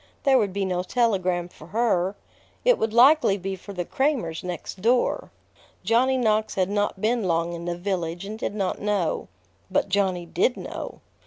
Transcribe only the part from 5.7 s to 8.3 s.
Johnny Knox had not been long in the village,